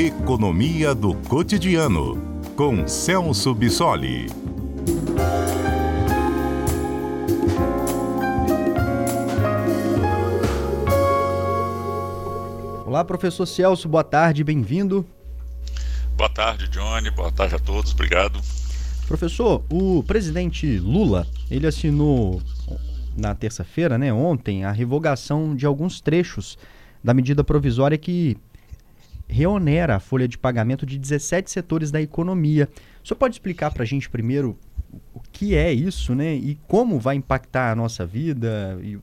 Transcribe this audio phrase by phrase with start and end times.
[0.00, 2.16] Economia do Cotidiano,
[2.56, 4.28] com Celso Bissoli.
[12.86, 15.04] Olá, professor Celso, boa tarde, bem-vindo.
[16.16, 18.40] Boa tarde, Johnny, boa tarde a todos, obrigado.
[19.06, 22.40] Professor, o presidente Lula, ele assinou
[23.14, 26.56] na terça-feira, né, ontem, a revogação de alguns trechos
[27.04, 28.38] da medida provisória que
[29.30, 32.68] reonera a folha de pagamento de 17 setores da economia.
[33.02, 34.58] O senhor pode explicar para a gente primeiro
[35.14, 36.34] o que é isso, né?
[36.34, 38.98] E como vai impactar a nossa vida e,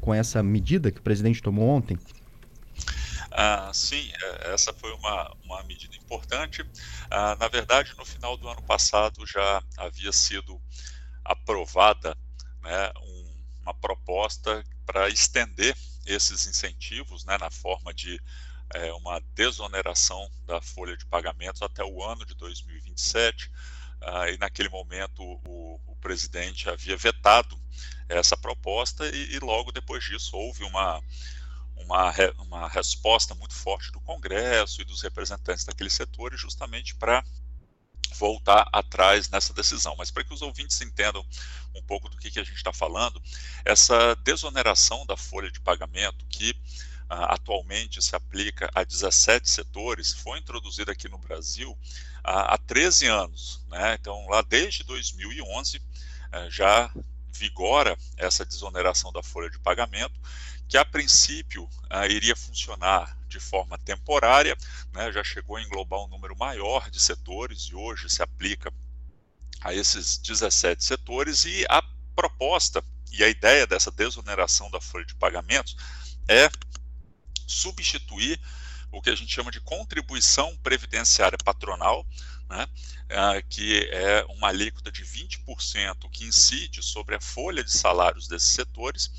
[0.00, 1.98] com essa medida que o presidente tomou ontem?
[3.30, 6.64] Ah, sim, é, essa foi uma, uma medida importante.
[7.10, 10.60] Ah, na verdade, no final do ano passado já havia sido
[11.24, 12.16] aprovada
[12.62, 18.20] né, um, uma proposta para estender esses incentivos né, na forma de
[18.74, 23.50] é, uma desoneração da folha de pagamentos até o ano de 2027.
[24.00, 27.60] Ah, e naquele momento o, o, presidente havia vetado
[28.08, 31.02] essa proposta e, e logo depois disso houve uma,
[31.76, 37.22] uma, uma resposta muito forte do Congresso e dos representantes daqueles setores justamente para
[38.16, 39.94] voltar atrás nessa decisão.
[39.96, 41.24] Mas para que os ouvintes entendam
[41.74, 43.22] um pouco do que, que a gente está falando,
[43.64, 46.54] essa desoneração da folha de pagamento que
[47.10, 51.76] atualmente se aplica a 17 setores foi introduzida aqui no Brasil
[52.22, 53.64] há 13 anos.
[53.68, 53.96] Né?
[54.00, 55.82] Então, lá desde 2011 uh,
[56.32, 56.92] eh, já
[57.32, 60.14] vigora essa desoneração da folha de pagamento,
[60.68, 64.56] que a princípio uh, iria funcionar de forma temporária,
[64.92, 68.72] né, já chegou a englobar um número maior de setores e hoje se aplica
[69.60, 71.82] a esses 17 setores e a
[72.14, 75.76] proposta e a ideia dessa desoneração da folha de pagamentos
[76.28, 76.48] é
[77.50, 78.40] substituir
[78.92, 82.04] o que a gente chama de contribuição previdenciária patronal,
[82.48, 88.26] né, uh, que é uma alíquota de 20% que incide sobre a folha de salários
[88.26, 89.10] desses setores,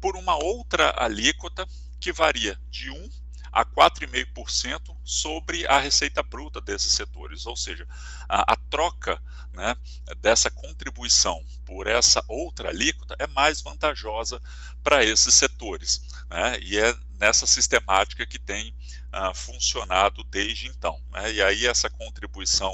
[0.00, 1.66] por uma outra alíquota
[2.00, 3.10] que varia de 1
[3.50, 7.88] a 4,5% sobre a receita bruta desses setores, ou seja,
[8.28, 9.20] a, a troca
[9.52, 9.74] né,
[10.18, 14.40] dessa contribuição por essa outra alíquota é mais vantajosa
[14.86, 18.72] para esses setores, né, e é nessa sistemática que tem
[19.12, 21.02] uh, funcionado desde então.
[21.10, 22.72] Né, e aí essa contribuição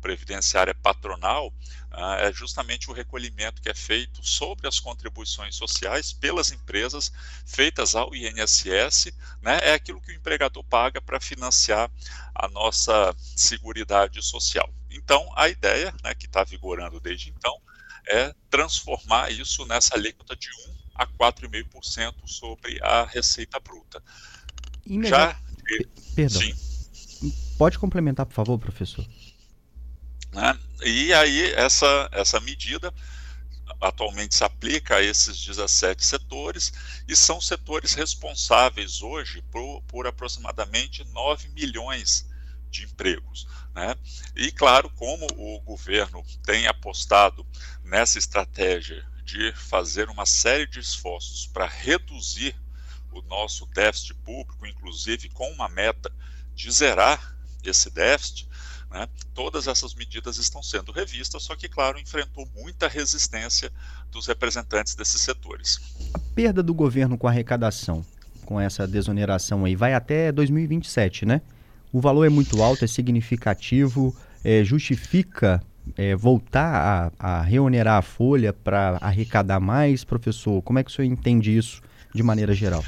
[0.00, 1.52] previdenciária patronal
[1.90, 7.12] ah, é justamente o recolhimento que é feito sobre as contribuições sociais pelas empresas
[7.44, 9.12] feitas ao INSS,
[9.42, 11.90] né, é aquilo que o empregador paga para financiar
[12.34, 14.72] a nossa seguridade social.
[14.90, 17.60] Então, a ideia, né, que está vigorando desde então,
[18.08, 24.02] é transformar isso nessa alíquota de 1 a 4,5% sobre a receita bruta.
[25.08, 25.40] Já...
[26.14, 26.42] Perdão.
[26.42, 27.34] Sim.
[27.56, 29.06] Pode complementar, por favor, professor?
[30.32, 30.58] Né?
[30.84, 32.92] E aí essa, essa medida
[33.80, 36.72] atualmente se aplica a esses 17 setores
[37.08, 42.28] e são setores responsáveis hoje por, por aproximadamente 9 milhões
[42.68, 43.48] de empregos.
[43.74, 43.94] Né?
[44.36, 47.46] E claro, como o governo tem apostado
[47.84, 52.56] nessa estratégia de fazer uma série de esforços para reduzir
[53.12, 56.10] o nosso déficit público, inclusive com uma meta
[56.52, 58.48] de zerar esse déficit,
[58.90, 59.08] né?
[59.32, 63.70] Todas essas medidas estão sendo revistas, só que, claro, enfrentou muita resistência
[64.10, 65.78] dos representantes desses setores.
[66.12, 68.04] A perda do governo com a arrecadação,
[68.44, 71.40] com essa desoneração aí, vai até 2027, né?
[71.92, 75.62] O valor é muito alto, é significativo, é, justifica
[75.96, 80.04] é, voltar a, a reonerar a folha para arrecadar mais?
[80.04, 81.82] Professor, como é que o senhor entende isso
[82.14, 82.84] de maneira geral?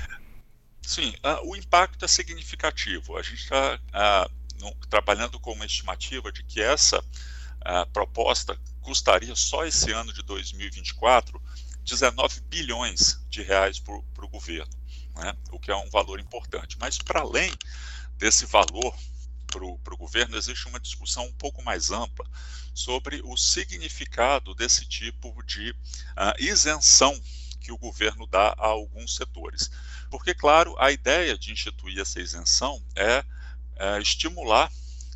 [0.83, 1.15] Sim,
[1.45, 3.17] o impacto é significativo.
[3.17, 3.79] A gente está
[4.91, 7.03] trabalhando com uma estimativa de que essa
[7.93, 11.41] proposta custaria só esse ano de 2024
[11.85, 14.73] 19 bilhões de reais para o governo,
[15.17, 15.35] né?
[15.51, 16.77] o que é um valor importante.
[16.79, 17.53] Mas, para além
[18.19, 18.95] desse valor
[19.83, 22.27] para o governo, existe uma discussão um pouco mais ampla
[22.75, 27.21] sobre o significado desse tipo de uh, isenção
[27.61, 29.71] que o governo dá a alguns setores.
[30.11, 33.25] Porque, claro, a ideia de instituir essa isenção é
[33.83, 34.71] é, estimular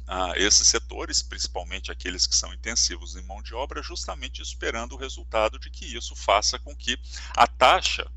[0.08, 4.98] ah, esses setores, principalmente aqueles que são intensivos em mão de obra, justamente esperando o
[4.98, 6.98] resultado de que isso faça com que
[7.36, 8.10] a taxa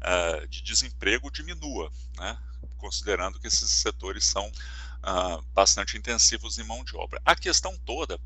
[0.00, 2.36] ah, de desemprego diminua, né,
[2.76, 4.50] considerando que esses setores são
[5.06, 7.20] ah, bastante intensivos em mão de obra.
[7.24, 8.18] A questão toda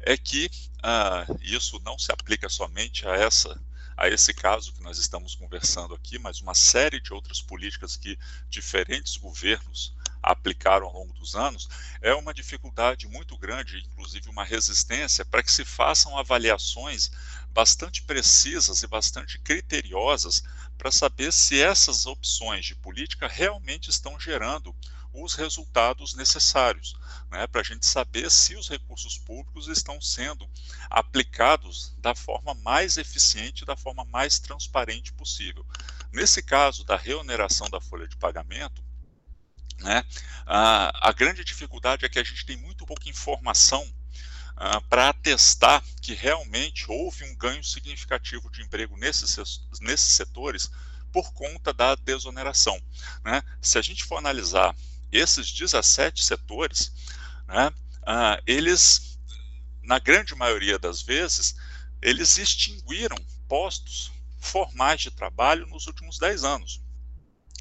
[0.00, 0.50] é que
[0.82, 3.58] ah, isso não se aplica somente a essa
[3.96, 8.16] a esse caso que nós estamos conversando aqui, mas uma série de outras políticas que
[8.48, 9.92] diferentes governos
[10.22, 11.68] aplicaram ao longo dos anos,
[12.00, 17.10] é uma dificuldade muito grande, inclusive uma resistência, para que se façam avaliações
[17.50, 20.44] bastante precisas e bastante criteriosas
[20.76, 24.72] para saber se essas opções de política realmente estão gerando
[25.12, 26.94] os resultados necessários,
[27.30, 30.48] né, para a gente saber se os recursos públicos estão sendo
[30.90, 35.66] aplicados da forma mais eficiente, da forma mais transparente possível.
[36.12, 38.82] Nesse caso da reoneração da folha de pagamento,
[39.78, 40.04] né,
[40.46, 43.86] a, a grande dificuldade é que a gente tem muito pouca informação
[44.60, 50.68] Uh, para atestar que realmente houve um ganho significativo de emprego nesses, nesses setores
[51.12, 52.80] por conta da desoneração.
[53.24, 53.42] Né?
[53.62, 54.74] Se a gente for analisar
[55.12, 56.92] esses 17 setores,
[57.46, 59.18] né, uh, eles,
[59.82, 61.54] na grande maioria das vezes,
[62.00, 63.16] eles extinguiram
[63.48, 66.80] postos formais de trabalho nos últimos 10 anos.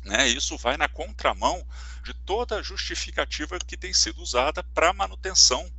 [0.03, 1.65] Né, isso vai na contramão
[2.03, 5.69] de toda a justificativa que tem sido usada para a manutenção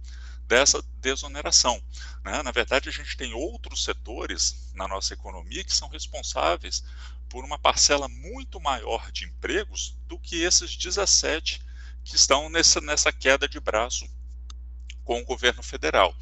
[0.48, 1.80] dessa desoneração.
[2.24, 2.42] Né?
[2.42, 6.82] Na verdade, a gente tem outros setores na nossa economia que são responsáveis
[7.28, 11.60] por uma parcela muito maior de empregos do que esses 17
[12.02, 14.08] que estão nessa, nessa queda de braço
[15.04, 16.16] com o governo federal.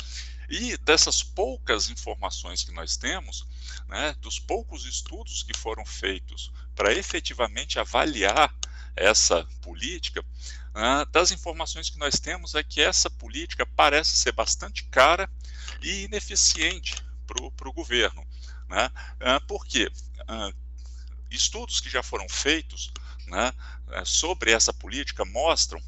[0.49, 3.47] E dessas poucas informações que nós temos,
[3.89, 8.55] né, dos poucos estudos que foram feitos para efetivamente avaliar
[8.95, 10.25] essa política,
[11.11, 15.29] das informações que nós temos é que essa política parece ser bastante cara
[15.83, 16.95] e ineficiente
[17.27, 18.27] para o governo.
[18.69, 18.91] Né?
[19.47, 19.91] Por quê?
[20.29, 20.51] Ah,
[21.31, 22.93] estudos que já foram feitos
[23.27, 23.53] né,
[23.91, 25.81] eh, sobre essa política mostram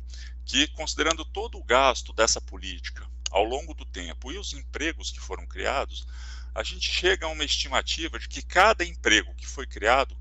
[0.44, 5.20] que, considerando todo o gasto dessa política ao longo do tempo e os empregos que
[5.20, 6.06] foram criados,
[6.54, 10.16] a gente chega a uma estimativa de que cada emprego que foi criado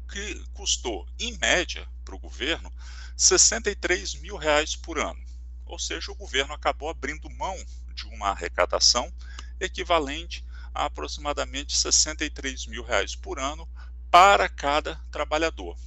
[0.53, 2.71] custou, em média, para o governo,
[3.17, 5.21] 63 mil reais por ano.
[5.65, 7.57] Ou seja, o governo acabou abrindo mão
[7.93, 9.13] de uma arrecadação
[9.59, 13.67] equivalente a aproximadamente 63 mil reais por ano
[14.09, 15.77] para cada trabalhador.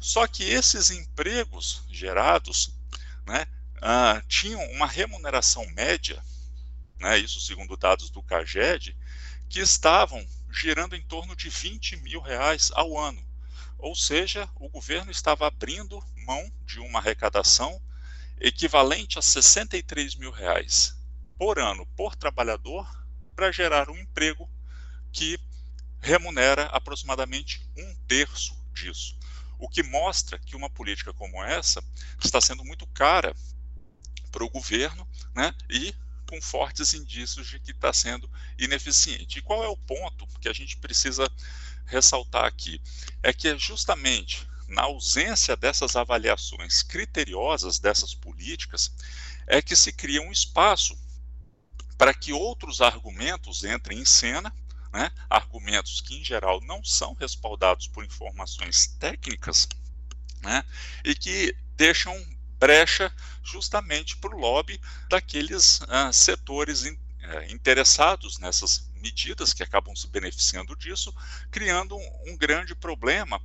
[0.00, 2.72] Só que esses empregos gerados
[3.26, 3.44] né,
[3.82, 6.22] ah, tinham uma remuneração média,
[7.00, 8.96] né, isso segundo dados do CAGED,
[9.48, 13.27] que estavam gerando em torno de 20 mil reais ao ano.
[13.78, 17.80] Ou seja, o governo estava abrindo mão de uma arrecadação
[18.40, 20.96] equivalente a 63 mil reais
[21.36, 22.86] por ano por trabalhador
[23.34, 24.50] para gerar um emprego
[25.12, 25.38] que
[26.00, 29.16] remunera aproximadamente um terço disso.
[29.58, 31.82] O que mostra que uma política como essa
[32.22, 33.34] está sendo muito cara
[34.30, 35.94] para o governo né, e
[36.28, 39.38] com fortes indícios de que está sendo ineficiente.
[39.38, 41.26] E qual é o ponto que a gente precisa
[41.86, 42.80] ressaltar aqui?
[43.22, 48.92] É que é justamente na ausência dessas avaliações criteriosas dessas políticas,
[49.46, 50.96] é que se cria um espaço
[51.96, 54.54] para que outros argumentos entrem em cena
[54.92, 59.68] né, argumentos que, em geral, não são respaldados por informações técnicas,
[60.42, 60.64] né,
[61.04, 62.14] e que deixam
[62.58, 63.12] brecha
[63.42, 70.08] justamente para o lobby daqueles uh, setores in, uh, interessados nessas medidas que acabam se
[70.08, 71.14] beneficiando disso,
[71.50, 73.40] criando um, um, grande problema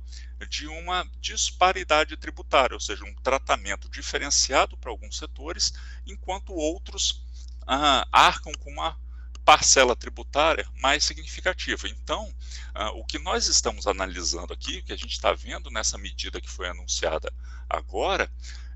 [0.48, 5.72] de uma disparidade tributária, ou seja, um tratamento diferenciado para alguns setores,
[6.06, 7.22] enquanto outros
[7.62, 8.98] uh, arcam com uma
[9.44, 11.86] parcela tributária mais significativa.
[11.88, 12.26] Então,
[12.74, 16.40] uh, o que nós estamos analisando aqui, o que a gente está vendo nessa medida
[16.40, 17.32] que foi anunciada
[17.68, 18.30] agora,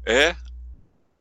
[0.04, 0.36] é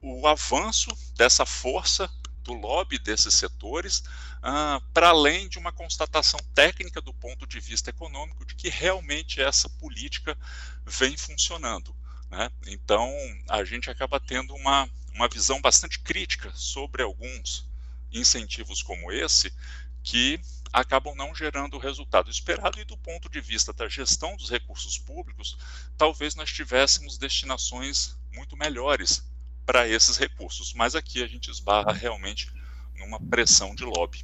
[0.01, 2.09] o avanço dessa força
[2.47, 3.99] do lobby desses setores,
[4.37, 9.41] uh, para além de uma constatação técnica do ponto de vista econômico de que realmente
[9.41, 10.37] essa política
[10.85, 11.93] vem funcionando.
[12.29, 12.49] Né?
[12.67, 13.13] Então,
[13.49, 17.67] a gente acaba tendo uma, uma visão bastante crítica sobre alguns
[18.11, 19.53] incentivos como esse
[20.01, 20.39] que
[20.71, 24.97] acabam não gerando o resultado esperado e do ponto de vista da gestão dos recursos
[24.97, 25.57] públicos,
[25.97, 29.23] talvez nós tivéssemos destinações muito melhores
[29.65, 32.49] para esses recursos, mas aqui a gente esbarra realmente
[32.97, 34.23] numa pressão de lobby.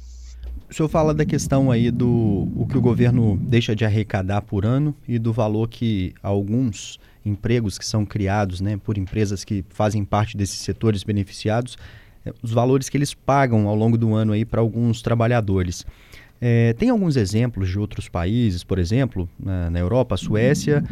[0.70, 4.64] O senhor fala da questão aí do o que o governo deixa de arrecadar por
[4.64, 10.04] ano e do valor que alguns empregos que são criados né, por empresas que fazem
[10.04, 11.76] parte desses setores beneficiados
[12.42, 15.84] os valores que eles pagam ao longo do ano aí para alguns trabalhadores.
[16.46, 20.84] É, tem alguns exemplos de outros países, por exemplo, na, na Europa, a Suécia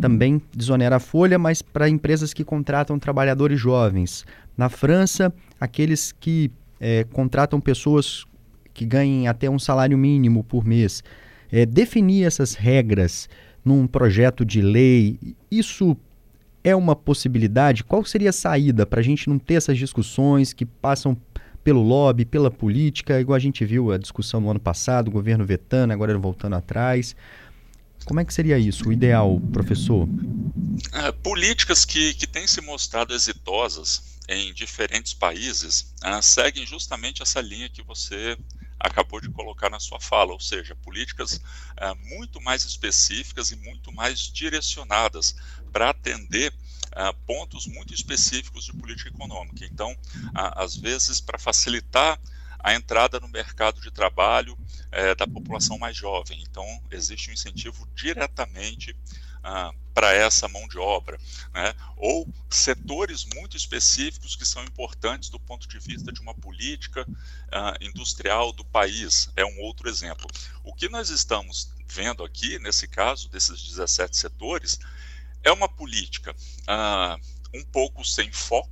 [0.00, 4.26] também desonera a folha, mas para empresas que contratam trabalhadores jovens.
[4.56, 8.24] Na França, aqueles que é, contratam pessoas
[8.74, 11.04] que ganhem até um salário mínimo por mês.
[11.52, 13.28] É, definir essas regras
[13.64, 15.96] num projeto de lei, isso
[16.64, 17.84] é uma possibilidade?
[17.84, 21.16] Qual seria a saída para a gente não ter essas discussões que passam
[21.66, 25.44] pelo lobby, pela política, igual a gente viu a discussão no ano passado, o governo
[25.44, 27.16] vetando, agora voltando atrás.
[28.04, 30.08] Como é que seria isso, o ideal, professor?
[30.92, 37.40] É, políticas que, que têm se mostrado exitosas em diferentes países uh, seguem justamente essa
[37.40, 38.38] linha que você
[38.78, 43.90] acabou de colocar na sua fala, ou seja, políticas uh, muito mais específicas e muito
[43.90, 45.34] mais direcionadas
[45.72, 46.52] para atender
[47.26, 49.64] pontos muito específicos de política econômica.
[49.64, 49.96] Então,
[50.34, 52.18] às vezes, para facilitar
[52.66, 56.42] a entrada no mercado de trabalho uh, da população mais jovem.
[56.42, 58.96] Então, existe um incentivo diretamente
[59.48, 61.16] ah, para essa mão de obra,
[61.54, 61.72] né?
[61.96, 67.80] ou setores muito específicos que são importantes do ponto de vista de uma política uh,
[67.80, 70.26] industrial do país, é um outro exemplo.
[70.64, 74.80] O que nós estamos vendo aqui, nesse caso, desses 17 setores,
[75.46, 78.68] é uma política uh, um pouco sem foco,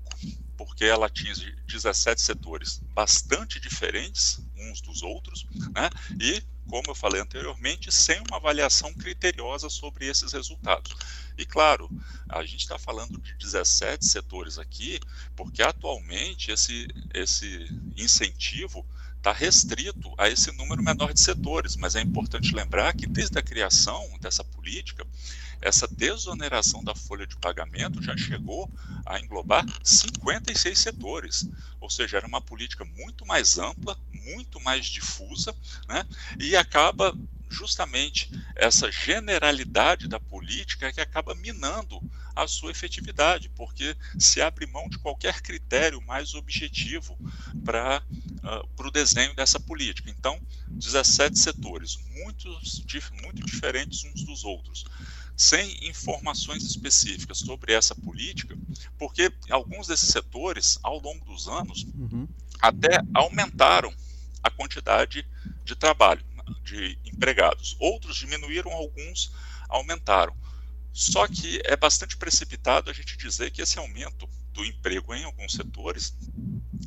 [0.56, 5.88] porque ela atinge 17 setores bastante diferentes uns dos outros, né?
[6.20, 10.92] e, como eu falei anteriormente, sem uma avaliação criteriosa sobre esses resultados.
[11.38, 11.88] E, claro,
[12.28, 14.98] a gente está falando de 17 setores aqui,
[15.36, 18.84] porque atualmente esse, esse incentivo
[19.24, 23.42] está restrito a esse número menor de setores, mas é importante lembrar que desde a
[23.42, 25.06] criação dessa política,
[25.62, 28.70] essa desoneração da folha de pagamento já chegou
[29.06, 31.48] a englobar 56 setores,
[31.80, 35.56] ou seja, era uma política muito mais ampla, muito mais difusa,
[35.88, 36.04] né,
[36.38, 37.16] e acaba
[37.48, 41.98] justamente essa generalidade da política que acaba minando
[42.36, 47.16] a sua efetividade, porque se abre mão de qualquer critério mais objetivo
[47.64, 48.02] para
[48.44, 50.10] uh, o desenho dessa política.
[50.10, 52.84] Então, 17 setores, muitos,
[53.22, 54.84] muito diferentes uns dos outros,
[55.36, 58.56] sem informações específicas sobre essa política,
[58.98, 62.28] porque alguns desses setores, ao longo dos anos, uhum.
[62.60, 63.92] até aumentaram
[64.42, 65.26] a quantidade
[65.64, 66.24] de trabalho
[66.62, 67.74] de empregados.
[67.80, 69.32] Outros diminuíram, alguns
[69.68, 70.36] aumentaram.
[70.92, 75.52] Só que é bastante precipitado a gente dizer que esse aumento do emprego em alguns
[75.52, 76.16] setores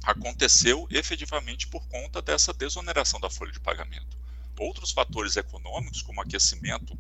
[0.07, 4.17] aconteceu efetivamente por conta dessa desoneração da folha de pagamento.
[4.57, 6.97] Outros fatores econômicos, como aquecimento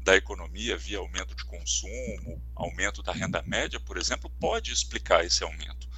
[0.00, 5.42] da economia via aumento de consumo, aumento da renda média, por exemplo, pode explicar esse
[5.42, 5.88] aumento.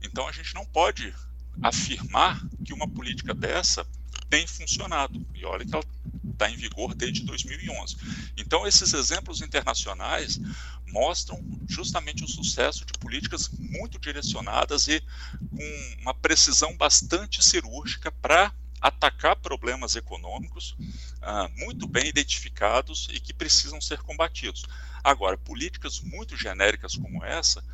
[0.00, 1.12] Então a gente não pode
[1.60, 3.84] afirmar que uma política dessa
[4.30, 5.26] tem funcionado.
[5.34, 5.84] E olha que ela
[6.36, 7.96] está em vigor desde 2011.
[8.36, 10.38] Então, esses exemplos internacionais
[10.86, 15.00] mostram justamente o sucesso de políticas muito direcionadas e
[15.50, 20.76] com uma precisão bastante cirúrgica para atacar problemas econômicos
[21.22, 24.64] ah, muito bem identificados e que precisam ser combatidos.
[25.02, 27.64] Agora, políticas muito genéricas como essa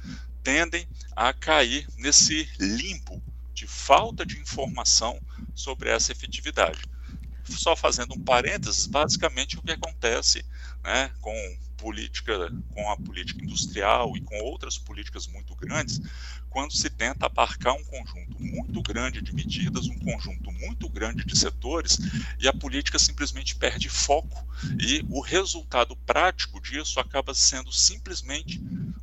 [0.43, 5.21] tendem a cair nesse limbo de falta de informação
[5.55, 6.81] sobre essa efetividade.
[7.45, 10.45] Só fazendo um parênteses, basicamente o que acontece
[10.83, 11.35] né, com
[11.77, 16.01] política, com a política industrial e com outras políticas muito grandes,
[16.49, 21.37] quando se tenta abarcar um conjunto muito grande de medidas, um conjunto muito grande de
[21.37, 21.99] setores,
[22.39, 24.47] e a política simplesmente perde foco,
[24.79, 28.61] e o resultado prático disso acaba sendo simplesmente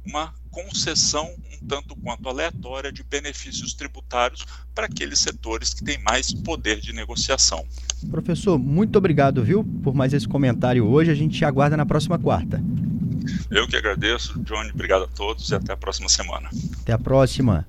[0.09, 6.33] uma concessão um tanto quanto aleatória de benefícios tributários para aqueles setores que têm mais
[6.33, 7.63] poder de negociação.
[8.09, 11.11] Professor, muito obrigado, viu, por mais esse comentário hoje.
[11.11, 12.61] A gente te aguarda na próxima quarta.
[13.51, 14.71] Eu que agradeço, Johnny.
[14.71, 16.49] Obrigado a todos e até a próxima semana.
[16.81, 17.65] Até a próxima.